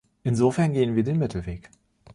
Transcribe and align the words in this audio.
Insofern 0.23 0.73
gehen 0.73 0.95
wir 0.95 1.03
den 1.03 1.19
Mittelweg. 1.19 1.69